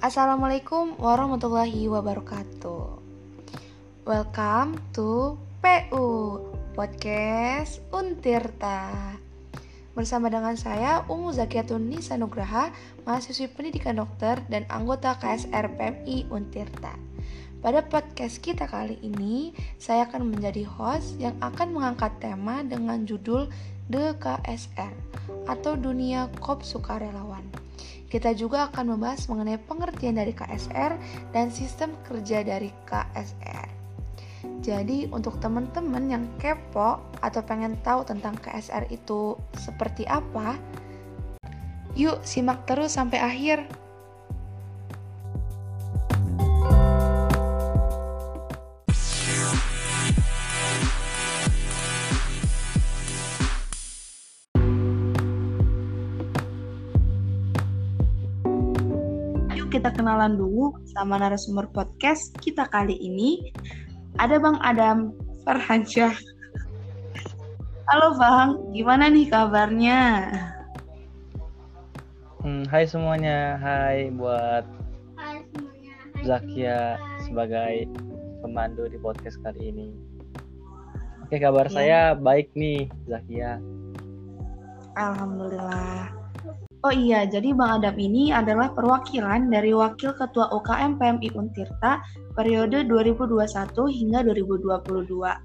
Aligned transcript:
Assalamualaikum 0.00 0.96
warahmatullahi 0.96 1.84
wabarakatuh. 1.84 2.88
Welcome 4.08 4.80
to 4.96 5.36
PU 5.60 6.40
Podcast 6.72 7.84
Untirta. 7.92 8.96
Bersama 9.92 10.32
dengan 10.32 10.56
saya 10.56 11.04
Umu 11.04 11.36
Zakiatun 11.36 11.92
Nisa 11.92 12.16
Nugraha, 12.16 12.72
mahasiswi 13.04 13.52
pendidikan 13.52 14.00
dokter 14.00 14.40
dan 14.48 14.64
anggota 14.72 15.20
KSR 15.20 15.76
PMI 15.76 16.32
Untirta. 16.32 16.96
Pada 17.60 17.84
podcast 17.84 18.40
kita 18.40 18.72
kali 18.72 18.96
ini, 19.04 19.52
saya 19.76 20.08
akan 20.08 20.32
menjadi 20.32 20.64
host 20.64 21.20
yang 21.20 21.36
akan 21.44 21.76
mengangkat 21.76 22.16
tema 22.24 22.64
dengan 22.64 23.04
judul 23.04 23.52
DKSR 23.92 24.96
atau 25.44 25.76
Dunia 25.76 26.32
Kop 26.40 26.64
Sukarelawan. 26.64 27.69
Kita 28.10 28.34
juga 28.34 28.66
akan 28.68 28.98
membahas 28.98 29.30
mengenai 29.30 29.62
pengertian 29.62 30.18
dari 30.18 30.34
KSR 30.34 30.98
dan 31.30 31.46
sistem 31.54 31.94
kerja 32.02 32.42
dari 32.42 32.74
KSR. 32.82 33.80
Jadi 34.60 35.08
untuk 35.14 35.38
teman-teman 35.38 36.10
yang 36.10 36.24
kepo 36.42 37.00
atau 37.22 37.40
pengen 37.46 37.78
tahu 37.86 38.02
tentang 38.04 38.34
KSR 38.36 38.90
itu 38.90 39.38
seperti 39.54 40.04
apa, 40.10 40.58
yuk 41.94 42.20
simak 42.26 42.66
terus 42.66 42.98
sampai 42.98 43.22
akhir. 43.22 43.64
Kita 59.70 59.94
kenalan 59.94 60.34
dulu 60.34 60.74
sama 60.90 61.14
narasumber 61.22 61.70
podcast 61.70 62.34
kita 62.42 62.66
kali 62.74 62.98
ini. 62.98 63.54
Ada 64.18 64.42
Bang 64.42 64.58
Adam 64.66 65.14
Farhansyah. 65.46 66.10
Halo 67.86 68.18
Bang, 68.18 68.74
gimana 68.74 69.06
nih 69.06 69.30
kabarnya? 69.30 70.26
Hmm, 72.42 72.66
hai 72.66 72.82
semuanya, 72.82 73.62
hai 73.62 74.10
buat 74.10 74.66
hai 75.14 75.38
semuanya. 75.54 75.94
Hai 76.18 76.22
Zakia 76.26 76.98
hai. 76.98 77.22
sebagai 77.30 77.74
pemandu 78.42 78.90
di 78.90 78.98
podcast 78.98 79.38
kali 79.46 79.70
ini. 79.70 79.94
Oke, 81.22 81.38
kabar 81.38 81.70
ya. 81.70 81.74
saya 81.78 82.00
baik 82.18 82.50
nih, 82.58 82.90
Zakia. 83.06 83.62
Alhamdulillah. 84.98 86.19
Oh 86.80 86.88
iya, 86.88 87.28
jadi 87.28 87.52
Bang 87.52 87.84
Adam 87.84 88.00
ini 88.00 88.32
adalah 88.32 88.72
perwakilan 88.72 89.52
dari 89.52 89.76
Wakil 89.76 90.16
Ketua 90.16 90.48
UKM 90.48 90.96
PMI 90.96 91.28
Untirta 91.36 92.00
periode 92.32 92.88
2021 92.88 93.36
hingga 94.00 94.24
2022. 94.24 94.80
Uh, 95.12 95.36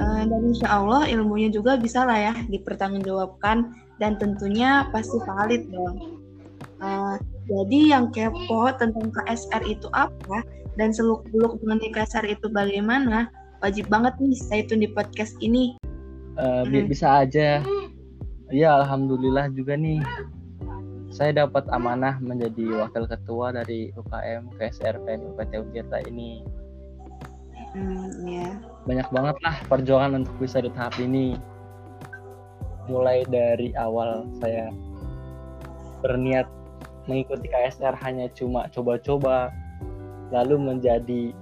eh, 0.00 0.22
dan 0.24 0.40
insya 0.48 0.68
Allah 0.80 1.04
ilmunya 1.12 1.52
juga 1.52 1.76
bisa 1.76 2.08
lah 2.08 2.32
ya 2.32 2.34
dipertanggungjawabkan 2.48 3.68
dan 4.00 4.16
tentunya 4.16 4.88
pasti 4.96 5.20
valid 5.28 5.68
dong. 5.68 6.16
Uh, 6.80 7.20
jadi 7.44 8.00
yang 8.00 8.08
kepo 8.08 8.72
tentang 8.80 9.12
KSR 9.12 9.60
itu 9.68 9.92
apa 9.92 10.40
dan 10.80 10.88
seluk-beluk 10.88 11.60
mengenai 11.60 11.92
KSR 11.92 12.24
itu 12.32 12.48
bagaimana, 12.48 13.28
wajib 13.60 13.92
banget 13.92 14.16
nih 14.24 14.32
stay 14.32 14.64
tune 14.64 14.80
di 14.80 14.88
podcast 14.88 15.36
ini. 15.44 15.76
Uh, 16.40 16.64
hmm. 16.64 16.88
Bisa 16.88 17.28
aja 17.28 17.60
Iya, 18.48 18.80
alhamdulillah 18.80 19.52
juga 19.52 19.76
nih. 19.76 20.00
Saya 21.12 21.44
dapat 21.44 21.68
amanah 21.68 22.16
menjadi 22.20 22.80
wakil 22.80 23.04
ketua 23.04 23.52
dari 23.52 23.92
UKM 23.92 24.56
KSR 24.56 25.04
PN 25.04 25.20
UPT 25.32 25.52
Ujeta 25.68 26.00
ini. 26.08 26.40
Hmm, 27.76 28.08
ya. 28.24 28.56
Banyak 28.88 29.08
banget 29.12 29.36
lah 29.44 29.56
perjuangan 29.68 30.24
untuk 30.24 30.36
bisa 30.40 30.64
di 30.64 30.72
tahap 30.72 30.96
ini. 30.96 31.36
Mulai 32.88 33.28
dari 33.28 33.76
awal 33.76 34.24
saya 34.40 34.72
berniat 36.00 36.48
mengikuti 37.04 37.52
KSR 37.52 37.96
hanya 38.00 38.32
cuma 38.32 38.64
coba-coba, 38.72 39.52
lalu 40.32 40.56
menjadi 40.56 41.36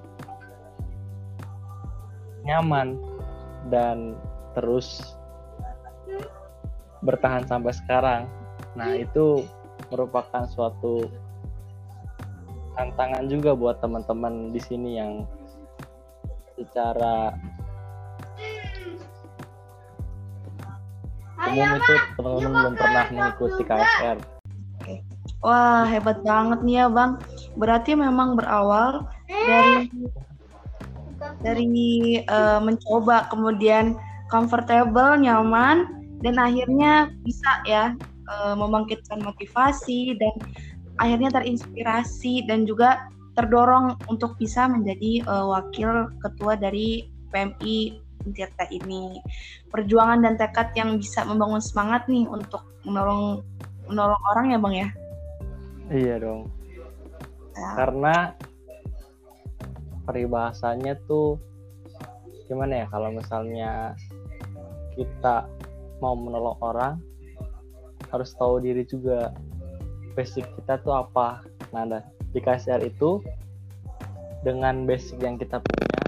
nyaman 2.47 2.99
dan 3.71 4.15
terus 4.55 5.16
bertahan 7.07 7.47
sampai 7.47 7.71
sekarang. 7.71 8.27
Nah, 8.75 8.99
itu 8.99 9.47
merupakan 9.95 10.43
suatu 10.51 11.07
tantangan 12.75 13.25
juga 13.31 13.55
buat 13.57 13.79
teman-teman 13.81 14.51
di 14.53 14.61
sini 14.61 15.01
yang 15.01 15.25
secara 16.59 17.33
umum 21.47 21.69
itu 21.79 21.95
teman-teman 22.19 22.53
belum 22.53 22.75
pernah 22.75 23.05
mengikuti 23.15 23.63
KSR. 23.65 24.19
Wah, 25.45 25.85
hebat 25.87 26.21
banget 26.27 26.61
nih 26.67 26.77
ya, 26.83 26.87
Bang. 26.91 27.23
Berarti 27.55 27.95
memang 27.95 28.35
berawal 28.35 29.07
dari 29.29 29.89
dari 31.45 31.65
uh, 32.29 32.61
mencoba 32.61 33.29
kemudian 33.31 33.97
comfortable, 34.33 35.17
nyaman, 35.17 36.06
dan 36.25 36.41
akhirnya 36.41 37.13
bisa 37.25 37.51
ya 37.69 37.93
uh, 38.31 38.55
membangkitkan 38.57 39.21
motivasi 39.21 40.17
dan 40.17 40.35
akhirnya 40.97 41.29
terinspirasi 41.41 42.49
dan 42.49 42.65
juga 42.65 43.09
terdorong 43.37 44.01
untuk 44.09 44.35
bisa 44.41 44.65
menjadi 44.65 45.21
uh, 45.29 45.53
wakil 45.53 46.09
ketua 46.25 46.57
dari 46.57 47.13
PMI 47.31 48.07
Tirta 48.27 48.67
ini. 48.75 49.23
Perjuangan 49.71 50.27
dan 50.27 50.35
tekad 50.35 50.75
yang 50.75 50.99
bisa 50.99 51.23
membangun 51.23 51.63
semangat 51.63 52.11
nih 52.11 52.27
untuk 52.27 52.67
menolong 52.83 53.47
menolong 53.87 54.23
orang 54.35 54.47
ya, 54.51 54.59
Bang 54.59 54.75
ya. 54.75 54.89
Iya 55.95 56.15
dong. 56.19 56.51
Ya. 57.55 57.71
Karena 57.79 58.17
peribahasanya 60.11 60.99
tuh 61.07 61.39
gimana 62.47 62.83
ya 62.83 62.87
kalau 62.91 63.11
misalnya 63.15 63.95
kita 64.95 65.47
mau 66.01 66.15
menolong 66.15 66.59
orang 66.61 66.95
harus 68.13 68.33
tahu 68.37 68.63
diri 68.63 68.87
juga. 68.87 69.33
Basic 70.17 70.49
kita 70.57 70.81
tuh 70.81 70.97
apa? 70.97 71.45
Nah 71.77 72.01
di 72.33 72.41
KSR 72.41 72.85
itu 72.85 73.21
dengan 74.41 74.87
basic 74.87 75.21
yang 75.21 75.37
kita 75.37 75.61
punya 75.61 76.01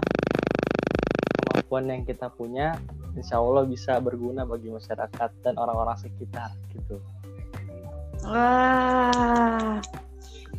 kemampuan 1.45 1.85
yang 1.91 2.01
kita 2.07 2.31
punya 2.33 2.77
insya 3.17 3.37
Allah 3.37 3.67
bisa 3.67 3.99
berguna 3.99 4.47
bagi 4.47 4.71
masyarakat 4.71 5.29
dan 5.43 5.53
orang-orang 5.57 5.97
sekitar 5.99 6.49
gitu. 6.73 6.97
Wah. 8.25 9.81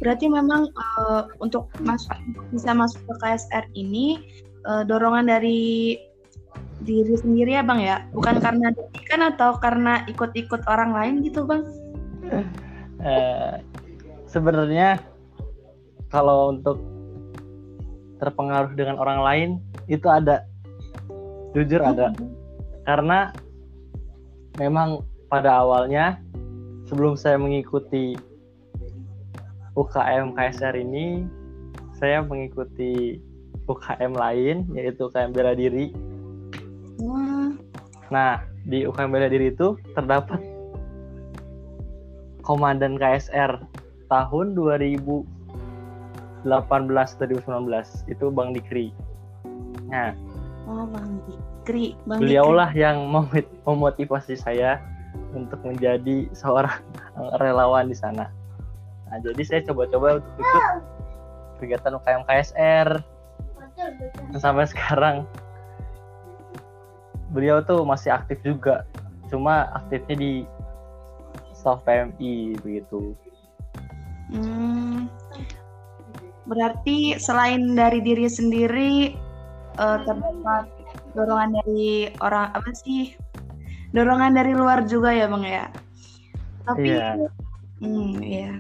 Berarti 0.01 0.33
memang 0.33 0.73
uh, 0.73 1.29
untuk 1.45 1.69
masuk 1.85 2.17
bisa 2.51 2.73
masuk 2.73 3.01
ke 3.05 3.15
KSR 3.21 3.69
ini 3.77 4.21
uh, 4.65 4.83
dorongan 4.85 5.29
dari 5.29 6.01
diri 6.85 7.15
sendiri 7.17 7.57
ya 7.57 7.63
bang 7.63 7.81
ya? 7.81 7.97
Bukan 8.13 8.41
karena 8.41 8.73
kan 9.09 9.21
atau 9.35 9.57
karena 9.61 10.05
ikut-ikut 10.09 10.65
orang 10.67 10.97
lain 10.97 11.15
gitu 11.25 11.45
bang? 11.45 11.63
Uh, 13.01 13.61
sebenarnya 14.29 15.01
kalau 16.13 16.53
untuk 16.53 16.81
terpengaruh 18.21 18.77
dengan 18.77 19.01
orang 19.01 19.21
lain 19.25 19.49
itu 19.89 20.07
ada. 20.07 20.45
Jujur 21.51 21.83
ada. 21.83 22.15
Hmm. 22.15 22.31
karena 22.87 23.31
memang 24.59 25.05
pada 25.31 25.63
awalnya 25.63 26.19
sebelum 26.91 27.15
saya 27.15 27.39
mengikuti 27.39 28.19
UKM 29.79 30.35
KSR 30.35 30.75
ini 30.75 31.23
saya 31.95 32.25
mengikuti 32.25 33.23
UKM 33.71 34.13
lain 34.17 34.67
yaitu 34.75 35.07
UKM 35.07 35.31
bela 35.31 35.55
diri 35.55 35.95
Nah, 38.11 38.43
di 38.67 38.83
UKM 38.85 39.11
Bela 39.15 39.31
Diri 39.31 39.55
itu 39.55 39.79
terdapat 39.95 40.43
komandan 42.43 42.99
KSR 42.99 43.63
tahun 44.11 44.59
2018 44.59 46.43
2019 46.43 48.11
itu 48.11 48.27
Bang 48.35 48.51
Dikri. 48.51 48.91
Nah, 49.87 50.11
oh 50.67 50.85
Bang 50.91 51.23
Dikri, 51.31 51.95
Bang 52.05 52.19
beliaulah 52.19 52.75
Dikri. 52.75 52.83
yang 52.83 53.07
memotivasi 53.63 54.35
saya 54.35 54.83
untuk 55.31 55.63
menjadi 55.63 56.27
seorang 56.35 56.83
relawan 57.43 57.87
di 57.87 57.95
sana. 57.95 58.27
Nah, 59.07 59.19
jadi 59.23 59.43
saya 59.47 59.61
coba-coba 59.71 60.19
untuk 60.19 60.35
ikut 60.39 60.65
kegiatan 61.63 61.95
UKM 61.95 62.23
KSR. 62.27 62.89
Sampai 64.37 64.69
sekarang 64.69 65.25
beliau 67.31 67.63
tuh 67.63 67.87
masih 67.87 68.11
aktif 68.15 68.39
juga 68.43 68.87
cuma 69.31 69.71
aktifnya 69.79 70.17
di 70.19 70.33
staff 71.55 71.83
PMI 71.87 72.59
begitu 72.63 73.15
Hmm, 74.31 75.11
berarti 76.47 77.19
selain 77.19 77.75
dari 77.75 77.99
diri 77.99 78.31
sendiri 78.31 79.19
uh, 79.75 79.99
terdapat 80.07 80.71
dorongan 81.19 81.59
dari 81.63 82.15
orang 82.23 82.55
apa 82.55 82.71
sih? 82.79 83.11
Dorongan 83.91 84.39
dari 84.39 84.55
luar 84.55 84.87
juga 84.87 85.11
ya 85.11 85.27
bang 85.27 85.45
ya. 85.45 85.67
Tapi, 86.63 86.95
yeah. 86.95 87.19
hmm 87.83 88.23
ya, 88.23 88.53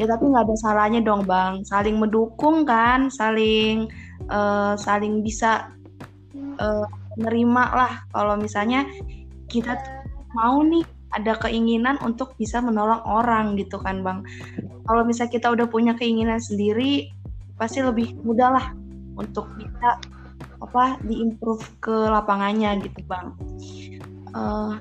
ya 0.00 0.04
tapi 0.08 0.24
nggak 0.32 0.48
ada 0.48 0.56
salahnya 0.64 1.04
dong 1.04 1.28
bang. 1.28 1.60
Saling 1.68 2.00
mendukung 2.00 2.64
kan, 2.64 3.12
saling 3.12 3.92
uh, 4.32 4.80
saling 4.80 5.20
bisa 5.20 5.76
uh, 6.56 6.88
nerima 7.16 7.72
lah. 7.72 7.92
Kalau 8.12 8.36
misalnya 8.36 8.84
kita 9.48 9.76
mau 10.36 10.60
nih 10.62 10.84
ada 11.16 11.38
keinginan 11.40 11.96
untuk 12.04 12.36
bisa 12.36 12.60
menolong 12.60 13.00
orang 13.08 13.56
gitu 13.56 13.80
kan 13.80 14.04
bang. 14.04 14.20
Kalau 14.84 15.02
misalnya 15.02 15.32
kita 15.32 15.48
udah 15.52 15.66
punya 15.66 15.96
keinginan 15.96 16.38
sendiri 16.38 17.08
pasti 17.56 17.80
lebih 17.80 18.12
mudah 18.20 18.52
lah 18.52 18.66
untuk 19.16 19.48
bisa 19.56 19.96
apa 20.60 21.00
diimprove 21.04 21.64
ke 21.80 21.96
lapangannya 22.12 22.84
gitu 22.84 23.00
bang. 23.08 23.32
Uh, 24.36 24.76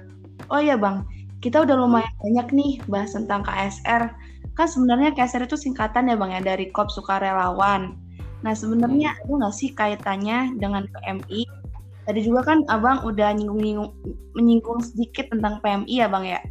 oh 0.52 0.60
ya 0.60 0.76
bang. 0.76 1.08
Kita 1.40 1.64
udah 1.64 1.78
lumayan 1.78 2.12
banyak 2.20 2.48
nih 2.52 2.74
bahas 2.90 3.14
tentang 3.14 3.46
KSR 3.46 4.12
kan 4.56 4.72
sebenarnya 4.72 5.12
KSR 5.12 5.52
itu 5.52 5.60
singkatan 5.60 6.08
ya 6.08 6.16
bang 6.16 6.32
ya 6.40 6.42
dari 6.42 6.72
Kop 6.72 6.88
Sukarelawan. 6.88 7.96
Nah 8.42 8.54
sebenarnya 8.56 9.12
ada 9.20 9.32
nggak 9.32 9.56
sih 9.56 9.76
kaitannya 9.76 10.56
dengan 10.56 10.88
PMI 10.88 11.65
Tadi 12.06 12.22
juga 12.22 12.46
kan 12.46 12.62
abang 12.70 13.02
udah 13.02 13.34
nyinggung-nyinggung 13.34 13.92
menyinggung 14.38 14.80
sedikit 14.86 15.26
tentang 15.34 15.58
PMI 15.66 16.06
ya 16.06 16.08
bang 16.08 16.26
ya. 16.38 16.42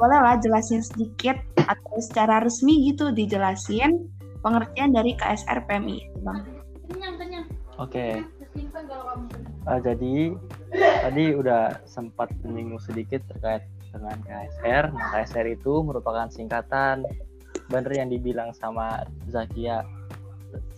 Boleh 0.00 0.20
lah 0.20 0.36
jelasin 0.40 0.80
sedikit 0.80 1.36
atau 1.68 1.96
secara 2.00 2.40
resmi 2.40 2.92
gitu 2.92 3.12
dijelasin 3.12 4.08
pengertian 4.40 4.96
dari 4.96 5.12
KSR 5.16 5.68
PMI 5.68 5.98
bang. 6.24 6.40
Oke. 7.76 8.24
Uh, 9.68 9.80
jadi 9.84 10.32
tadi 11.04 11.24
udah 11.36 11.76
sempat 11.84 12.32
menyinggung 12.40 12.80
sedikit 12.80 13.20
terkait 13.28 13.68
dengan 13.92 14.16
KSR. 14.24 14.84
Nah, 14.92 15.04
KSR 15.12 15.46
itu 15.52 15.84
merupakan 15.84 16.32
singkatan 16.32 17.04
bener 17.68 17.92
yang 17.92 18.08
dibilang 18.08 18.54
sama 18.56 19.04
Zakia 19.28 19.84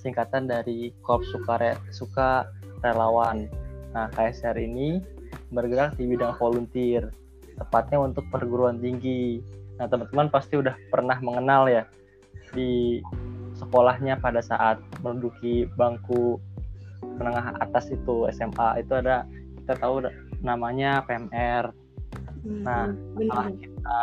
singkatan 0.01 0.51
dari 0.51 0.91
Korps 1.05 1.31
Sukare, 1.31 1.79
Suka 1.95 2.49
Relawan 2.83 3.47
Nah, 3.93 4.07
KSR 4.13 4.57
ini 4.61 5.01
bergerak 5.53 5.97
di 5.97 6.05
bidang 6.09 6.37
volunteer, 6.37 7.09
tepatnya 7.57 7.99
untuk 8.01 8.25
perguruan 8.29 8.81
tinggi. 8.81 9.41
Nah, 9.81 9.87
teman-teman 9.89 10.29
pasti 10.29 10.59
udah 10.59 10.75
pernah 10.93 11.17
mengenal 11.23 11.71
ya 11.71 11.83
di 12.53 13.01
sekolahnya 13.57 14.21
pada 14.23 14.41
saat 14.41 14.81
menduduki 15.05 15.69
bangku 15.77 16.41
menengah 17.19 17.59
atas 17.59 17.91
itu 17.91 18.31
SMA 18.31 18.83
itu 18.83 18.93
ada 18.95 19.27
kita 19.63 19.75
tahu 19.79 20.07
namanya 20.41 21.03
PMR. 21.07 21.75
Hmm, 22.47 22.63
nah, 22.63 22.87
setelah 23.19 23.47
kita 23.51 23.99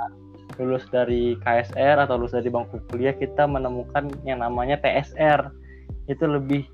lulus 0.55 0.85
dari 0.91 1.35
KSR 1.43 2.07
atau 2.07 2.15
lulus 2.19 2.35
dari 2.35 2.47
bangku 2.51 2.79
kuliah 2.91 3.15
kita 3.15 3.47
menemukan 3.47 4.11
yang 4.27 4.43
namanya 4.43 4.79
TSR. 4.79 5.51
Itu 6.05 6.29
lebih 6.29 6.67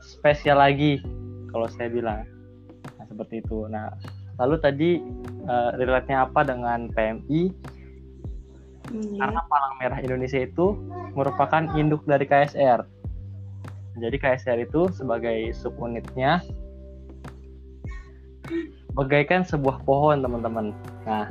spesial 0.00 0.62
lagi 0.62 1.04
kalau 1.52 1.68
saya 1.68 1.92
bilang 1.92 2.24
seperti 3.20 3.44
itu. 3.44 3.68
Nah, 3.68 3.92
lalu 4.40 4.56
tadi 4.64 4.90
uh, 5.44 5.76
relate-nya 5.76 6.24
apa 6.24 6.40
dengan 6.40 6.88
PMI? 6.88 7.52
Hmm. 8.88 9.20
Karena 9.20 9.40
Palang 9.44 9.74
Merah 9.76 10.00
Indonesia 10.00 10.40
itu 10.40 10.72
merupakan 11.12 11.68
induk 11.76 12.08
dari 12.08 12.24
KSR. 12.24 12.80
Jadi 14.00 14.16
KSR 14.16 14.64
itu 14.64 14.88
sebagai 14.96 15.52
subunitnya 15.52 16.40
bagaikan 18.96 19.44
sebuah 19.44 19.84
pohon, 19.84 20.24
teman-teman. 20.24 20.72
Nah, 21.04 21.28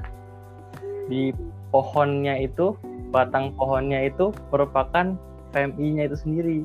di 1.10 1.34
pohonnya 1.74 2.38
itu, 2.38 2.78
batang 3.10 3.58
pohonnya 3.58 4.06
itu 4.06 4.30
merupakan 4.54 5.18
PMI-nya 5.50 6.06
itu 6.06 6.18
sendiri. 6.22 6.60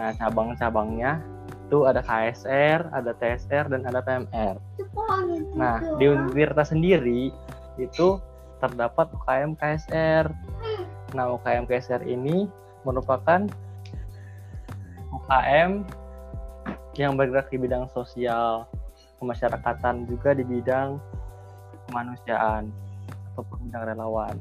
Nah, 0.00 0.10
cabang-cabangnya 0.16 1.20
itu 1.64 1.88
ada 1.88 2.04
KSR, 2.04 2.92
ada 2.92 3.16
TSR, 3.16 3.72
dan 3.72 3.88
ada 3.88 4.04
PMR. 4.04 4.60
Nah, 5.56 5.80
di 5.96 6.12
Untirta 6.12 6.60
sendiri 6.60 7.32
itu 7.80 8.20
terdapat 8.60 9.08
UKM 9.16 9.56
KSR. 9.56 10.28
Nah, 11.16 11.24
UKM 11.40 11.64
KSR 11.64 12.04
ini 12.04 12.46
merupakan 12.84 13.48
UKM 15.08 15.88
yang 17.00 17.16
bergerak 17.16 17.48
di 17.48 17.58
bidang 17.58 17.88
sosial, 17.90 18.68
kemasyarakatan 19.18 20.04
juga 20.04 20.36
di 20.36 20.44
bidang 20.44 21.00
kemanusiaan 21.88 22.68
ataupun 23.32 23.56
bidang 23.66 23.84
relawan. 23.88 24.36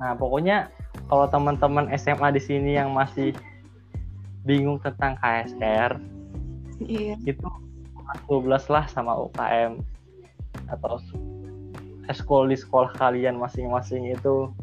Nah, 0.00 0.16
pokoknya 0.16 0.72
kalau 1.10 1.26
teman-teman 1.26 1.90
SMA 1.98 2.30
di 2.30 2.38
sini 2.38 2.78
yang 2.78 2.94
masih 2.94 3.34
bingung 4.46 4.78
tentang 4.78 5.18
KSR 5.18 5.98
iya. 6.86 7.18
itu 7.26 7.42
12 8.30 8.46
lah 8.70 8.86
sama 8.86 9.18
UKM 9.18 9.82
atau 10.70 11.02
eskol 12.06 12.46
di 12.46 12.54
sekolah 12.54 12.94
kalian 12.94 13.42
masing-masing 13.42 14.14
itu 14.14 14.54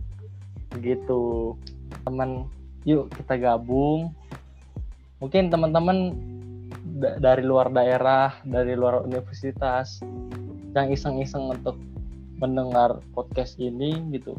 begitu. 0.72 1.56
Teman 2.04 2.48
yuk 2.88 3.12
kita 3.12 3.40
gabung. 3.40 4.16
Mungkin 5.20 5.52
teman-teman 5.52 6.16
dari 7.20 7.44
luar 7.44 7.72
daerah 7.72 8.36
dari 8.44 8.76
luar 8.76 9.04
universitas 9.04 10.00
yang 10.76 10.92
iseng-iseng 10.92 11.56
untuk 11.56 11.76
mendengar 12.40 13.00
podcast 13.16 13.56
ini 13.60 13.96
gitu 14.12 14.36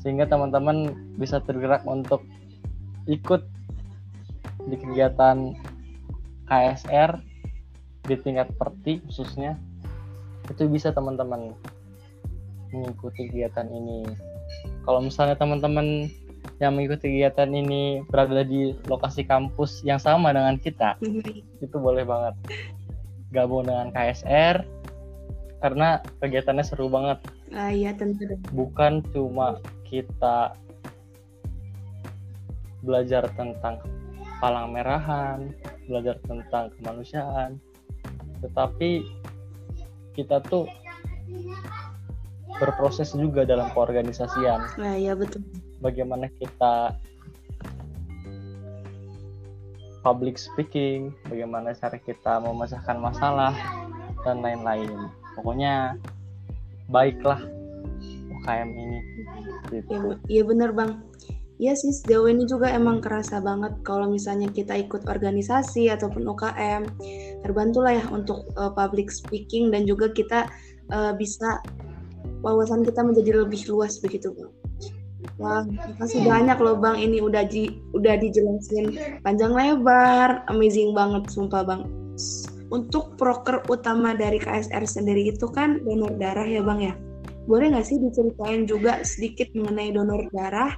sehingga 0.00 0.24
teman-teman 0.24 0.96
bisa 1.20 1.40
tergerak 1.44 1.84
untuk 1.84 2.24
ikut 3.08 3.44
di 4.68 4.76
kegiatan 4.76 5.56
KSR 6.48 7.20
di 8.08 8.14
tingkat 8.16 8.48
perti 8.56 9.00
khususnya. 9.06 9.56
Itu 10.48 10.66
bisa 10.66 10.90
teman-teman 10.90 11.54
mengikuti 12.74 13.30
kegiatan 13.30 13.68
ini. 13.70 14.08
Kalau 14.82 14.98
misalnya 15.04 15.38
teman-teman 15.38 16.10
yang 16.60 16.76
mengikuti 16.76 17.08
kegiatan 17.08 17.48
ini 17.48 18.04
berada 18.08 18.44
di 18.44 18.76
lokasi 18.88 19.24
kampus 19.24 19.80
yang 19.80 19.96
sama 19.96 20.32
dengan 20.32 20.60
kita 20.60 20.96
itu 21.60 21.76
boleh 21.76 22.04
banget 22.04 22.36
gabung 23.32 23.64
dengan 23.64 23.88
KSR 23.94 24.60
karena 25.60 26.00
kegiatannya 26.20 26.64
seru 26.64 26.88
banget. 26.88 27.20
Ah, 27.50 27.74
iya 27.74 27.90
tentu. 27.94 28.26
Bukan 28.54 29.02
cuma 29.10 29.58
kita 29.86 30.54
belajar 32.80 33.26
tentang 33.34 33.82
palang 34.38 34.72
merahan, 34.72 35.52
belajar 35.84 36.16
tentang 36.24 36.72
kemanusiaan, 36.78 37.60
tetapi 38.40 39.04
kita 40.16 40.40
tuh 40.46 40.64
berproses 42.56 43.12
juga 43.12 43.44
dalam 43.44 43.68
keorganisasian. 43.74 44.76
Nah, 44.80 44.94
ya 44.96 45.12
betul. 45.18 45.44
Bagaimana 45.82 46.28
kita 46.40 46.94
public 50.00 50.40
speaking, 50.40 51.12
bagaimana 51.28 51.76
cara 51.76 52.00
kita 52.00 52.40
memecahkan 52.40 52.96
masalah 52.96 53.52
dan 54.24 54.40
lain-lain. 54.40 55.08
Pokoknya 55.36 55.96
baiklah 56.90 57.40
UKM 58.40 58.68
ini 58.74 58.98
gitu. 59.70 60.18
Iya 60.26 60.42
bener 60.44 60.74
bang. 60.74 61.00
Iya 61.60 61.76
sih 61.76 61.92
sejauh 61.92 62.24
ini 62.32 62.48
juga 62.48 62.72
emang 62.72 63.04
kerasa 63.04 63.36
banget 63.36 63.76
kalau 63.84 64.08
misalnya 64.08 64.48
kita 64.48 64.80
ikut 64.80 65.04
organisasi 65.04 65.92
ataupun 65.92 66.24
UKM 66.24 66.88
terbantulah 67.44 68.00
ya 68.00 68.04
untuk 68.08 68.48
uh, 68.56 68.72
public 68.72 69.12
speaking 69.12 69.68
dan 69.68 69.84
juga 69.84 70.08
kita 70.08 70.48
uh, 70.88 71.12
bisa 71.12 71.60
wawasan 72.40 72.80
kita 72.80 73.04
menjadi 73.04 73.44
lebih 73.44 73.60
luas 73.68 74.00
begitu 74.00 74.32
bang. 74.32 74.52
Wah, 75.36 75.68
makasih 75.68 76.24
banyak 76.24 76.56
loh 76.64 76.80
bang. 76.80 76.96
Ini 76.96 77.20
udah 77.20 77.44
di 77.44 77.68
udah 77.92 78.16
dijelasin 78.16 79.20
panjang 79.20 79.52
lebar, 79.52 80.48
amazing 80.48 80.96
banget 80.96 81.28
sumpah 81.28 81.60
bang. 81.60 81.84
Untuk 82.70 83.18
proker 83.18 83.66
utama 83.66 84.14
dari 84.14 84.38
KSR 84.38 84.86
sendiri 84.86 85.34
itu 85.34 85.50
kan 85.50 85.82
donor 85.82 86.14
darah 86.14 86.46
ya 86.46 86.62
bang 86.62 86.80
ya 86.80 86.94
boleh 87.50 87.72
nggak 87.74 87.82
sih 87.82 87.98
diceritain 87.98 88.62
juga 88.68 89.02
sedikit 89.02 89.50
mengenai 89.58 89.90
donor 89.90 90.28
darah? 90.30 90.70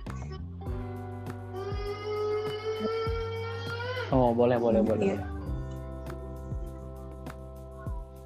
Oh 4.09 4.33
boleh 4.33 4.57
boleh 4.57 4.81
boleh. 4.81 5.05
Iya. 5.13 5.21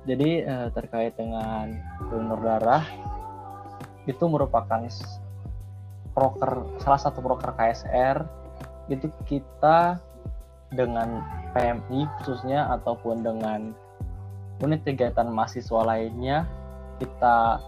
Jadi 0.06 0.30
uh, 0.46 0.68
terkait 0.70 1.18
dengan 1.18 1.74
donor 2.06 2.38
darah, 2.38 2.86
itu 4.06 4.22
merupakan 4.30 4.86
proker 6.14 6.78
salah 6.78 7.00
satu 7.02 7.18
proker 7.18 7.50
KSR 7.58 8.22
itu 8.86 9.10
kita 9.26 9.98
dengan 10.70 11.18
PMI 11.56 12.04
khususnya 12.20 12.68
ataupun 12.76 13.24
dengan 13.24 13.72
unit 14.60 14.84
kegiatan 14.84 15.32
mahasiswa 15.32 15.80
lainnya 15.88 16.44
kita 17.00 17.60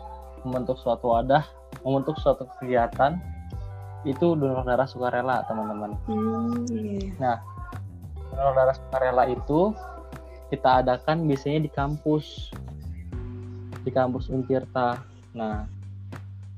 membentuk 0.44 0.76
suatu 0.76 1.16
wadah 1.16 1.44
membentuk 1.84 2.20
suatu 2.20 2.44
kegiatan 2.60 3.16
itu 4.06 4.36
donor 4.38 4.62
darah 4.62 4.86
sukarela 4.86 5.42
teman-teman. 5.50 5.96
Hmm, 6.06 6.64
iya. 6.70 7.12
Nah 7.18 7.36
donor 8.30 8.52
darah 8.54 8.76
sukarela 8.76 9.24
itu 9.26 9.72
kita 10.52 10.84
adakan 10.84 11.24
biasanya 11.24 11.64
di 11.64 11.70
kampus 11.72 12.52
di 13.82 13.90
kampus 13.90 14.28
Untirta. 14.28 15.00
Nah 15.32 15.64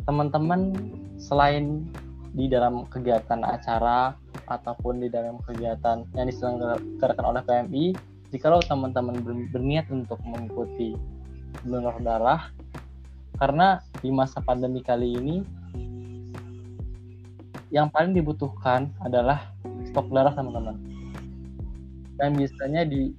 teman-teman 0.05 0.75
selain 1.17 1.87
di 2.35 2.47
dalam 2.47 2.87
kegiatan 2.87 3.43
acara 3.43 4.15
ataupun 4.51 4.99
di 4.99 5.09
dalam 5.09 5.39
kegiatan 5.47 6.03
yang 6.19 6.27
diselenggarakan 6.27 7.25
oleh 7.25 7.43
PMI, 7.47 7.85
jika 8.35 8.51
lo 8.51 8.59
teman-teman 8.61 9.23
berniat 9.55 9.87
untuk 9.95 10.19
mengikuti 10.27 10.99
donor 11.63 12.03
darah, 12.03 12.51
karena 13.39 13.79
di 14.03 14.11
masa 14.11 14.43
pandemi 14.43 14.83
kali 14.83 15.17
ini 15.17 15.37
yang 17.71 17.87
paling 17.89 18.11
dibutuhkan 18.11 18.91
adalah 19.07 19.55
stok 19.87 20.11
darah 20.11 20.35
teman-teman. 20.35 20.77
Dan 22.19 22.37
biasanya 22.37 22.85
di 22.85 23.15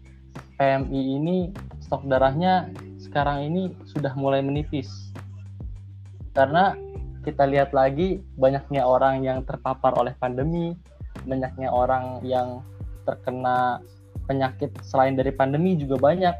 PMI 0.59 1.01
ini 1.17 1.37
stok 1.81 2.05
darahnya 2.05 2.69
sekarang 3.01 3.47
ini 3.49 3.73
sudah 3.87 4.13
mulai 4.13 4.43
menipis. 4.43 5.11
Karena 6.31 6.75
kita 7.25 7.49
lihat 7.49 7.73
lagi 7.73 8.21
banyaknya 8.37 8.85
orang 8.85 9.25
yang 9.25 9.41
terpapar 9.41 9.97
oleh 9.97 10.13
pandemi, 10.17 10.77
banyaknya 11.25 11.69
orang 11.69 12.21
yang 12.25 12.61
terkena 13.05 13.81
penyakit 14.29 14.71
selain 14.85 15.17
dari 15.17 15.33
pandemi 15.33 15.75
juga 15.75 15.97
banyak. 15.99 16.35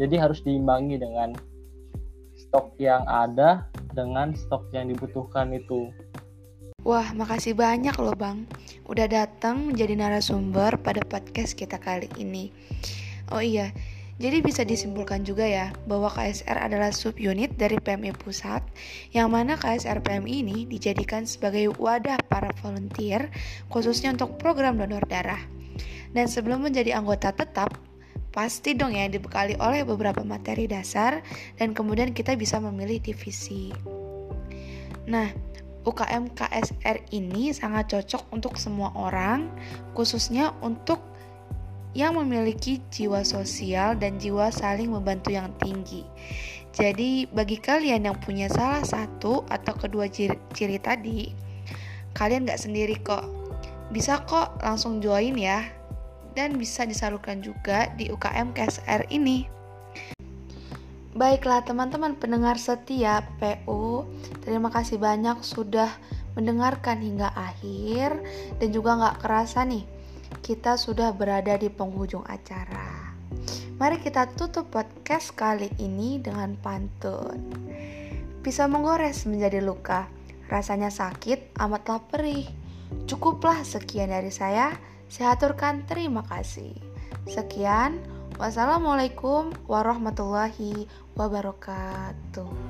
Jadi 0.00 0.16
harus 0.16 0.40
diimbangi 0.40 0.96
dengan 0.96 1.36
stok 2.34 2.74
yang 2.80 3.04
ada 3.04 3.68
dengan 3.92 4.32
stok 4.32 4.72
yang 4.72 4.88
dibutuhkan 4.88 5.52
itu. 5.52 5.92
Wah, 6.80 7.12
makasih 7.12 7.52
banyak 7.52 7.92
loh 8.00 8.16
Bang. 8.16 8.48
Udah 8.88 9.04
datang 9.04 9.68
menjadi 9.68 10.00
narasumber 10.00 10.80
pada 10.80 11.04
podcast 11.04 11.52
kita 11.52 11.76
kali 11.76 12.08
ini. 12.16 12.48
Oh 13.30 13.44
iya, 13.44 13.70
jadi 14.20 14.44
bisa 14.44 14.68
disimpulkan 14.68 15.24
juga 15.24 15.48
ya 15.48 15.72
bahwa 15.88 16.12
KSR 16.12 16.68
adalah 16.68 16.92
subunit 16.92 17.56
dari 17.56 17.80
PMI 17.80 18.12
Pusat 18.20 18.60
yang 19.16 19.32
mana 19.32 19.56
KSR 19.56 20.04
PMI 20.04 20.44
ini 20.44 20.58
dijadikan 20.68 21.24
sebagai 21.24 21.72
wadah 21.80 22.20
para 22.28 22.52
volunteer 22.60 23.32
khususnya 23.72 24.12
untuk 24.12 24.36
program 24.36 24.76
donor 24.76 25.08
darah. 25.08 25.40
Dan 26.12 26.28
sebelum 26.28 26.60
menjadi 26.60 27.00
anggota 27.00 27.32
tetap, 27.32 27.80
pasti 28.28 28.76
dong 28.76 28.92
ya 28.92 29.08
dibekali 29.08 29.56
oleh 29.56 29.88
beberapa 29.88 30.20
materi 30.20 30.68
dasar 30.68 31.24
dan 31.56 31.72
kemudian 31.72 32.12
kita 32.12 32.36
bisa 32.36 32.60
memilih 32.60 33.00
divisi. 33.00 33.72
Nah, 35.08 35.32
UKM 35.80 36.36
KSR 36.36 37.08
ini 37.16 37.56
sangat 37.56 37.96
cocok 37.96 38.28
untuk 38.36 38.60
semua 38.60 38.92
orang, 38.92 39.48
khususnya 39.96 40.52
untuk 40.60 41.09
yang 41.92 42.14
memiliki 42.14 42.78
jiwa 42.94 43.26
sosial 43.26 43.98
dan 43.98 44.18
jiwa 44.22 44.54
saling 44.54 44.94
membantu 44.94 45.34
yang 45.34 45.50
tinggi. 45.58 46.06
Jadi, 46.70 47.26
bagi 47.26 47.58
kalian 47.58 48.06
yang 48.06 48.16
punya 48.22 48.46
salah 48.46 48.86
satu 48.86 49.42
atau 49.50 49.74
kedua 49.74 50.06
ciri, 50.06 50.38
ciri 50.54 50.78
tadi, 50.78 51.34
kalian 52.14 52.46
gak 52.46 52.62
sendiri 52.62 52.94
kok. 53.02 53.26
Bisa 53.90 54.22
kok 54.22 54.54
langsung 54.62 55.02
join 55.02 55.34
ya, 55.34 55.66
dan 56.38 56.54
bisa 56.54 56.86
disalurkan 56.86 57.42
juga 57.42 57.90
di 57.98 58.06
UKM 58.06 58.54
KSR 58.54 59.10
ini. 59.10 59.50
Baiklah 61.10 61.66
teman-teman 61.66 62.14
pendengar 62.14 62.54
setia 62.54 63.26
PU, 63.42 64.06
terima 64.46 64.70
kasih 64.70 64.94
banyak 64.94 65.42
sudah 65.42 65.90
mendengarkan 66.38 67.02
hingga 67.02 67.34
akhir 67.34 68.14
dan 68.62 68.68
juga 68.70 68.94
gak 68.94 69.26
kerasa 69.26 69.66
nih 69.66 69.82
kita 70.38 70.78
sudah 70.78 71.10
berada 71.10 71.58
di 71.58 71.66
penghujung 71.66 72.22
acara. 72.30 73.10
Mari 73.80 73.96
kita 73.98 74.28
tutup 74.36 74.68
podcast 74.68 75.32
kali 75.32 75.72
ini 75.80 76.20
dengan 76.20 76.54
pantun. 76.60 77.40
Bisa 78.44 78.68
menggores 78.68 79.24
menjadi 79.24 79.64
luka, 79.64 80.06
rasanya 80.52 80.92
sakit 80.92 81.56
amatlah 81.56 82.04
perih. 82.06 82.44
Cukuplah 83.08 83.64
sekian 83.64 84.12
dari 84.12 84.28
saya, 84.28 84.76
saya 85.10 85.34
aturkan 85.34 85.88
terima 85.88 86.22
kasih. 86.28 86.76
Sekian, 87.24 87.98
wassalamualaikum 88.36 89.52
warahmatullahi 89.64 90.86
wabarakatuh. 91.16 92.69